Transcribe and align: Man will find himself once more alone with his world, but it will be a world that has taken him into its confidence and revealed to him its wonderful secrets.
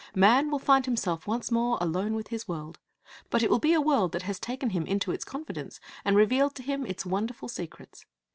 Man 0.15 0.49
will 0.49 0.57
find 0.57 0.83
himself 0.85 1.27
once 1.27 1.51
more 1.51 1.77
alone 1.79 2.15
with 2.15 2.29
his 2.29 2.47
world, 2.47 2.79
but 3.29 3.43
it 3.43 3.51
will 3.51 3.59
be 3.59 3.75
a 3.75 3.79
world 3.79 4.13
that 4.13 4.23
has 4.23 4.39
taken 4.39 4.71
him 4.71 4.87
into 4.87 5.11
its 5.11 5.23
confidence 5.23 5.79
and 6.03 6.15
revealed 6.17 6.55
to 6.55 6.63
him 6.63 6.87
its 6.87 7.05
wonderful 7.05 7.47
secrets. 7.47 8.07